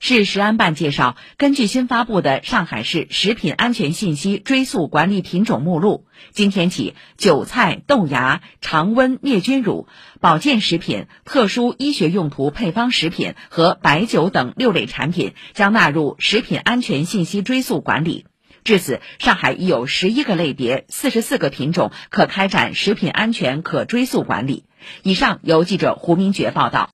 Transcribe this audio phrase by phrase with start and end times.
[0.00, 9.88] 市食安办介绍，根据新发布的上海市食品安全信息追溯管理品种目录，今天起，韭菜、豆芽、常温灭菌乳、
[10.20, 18.26] 保健食品、特殊医学用途配方食品和白酒等六类产品将纳入食品安全信息追溯管理。
[18.62, 24.64] 至此，上海已有十一个类别、四十四个品种可开展食品安全可追溯管理。
[25.02, 26.86] 以上由记者胡明珏报道。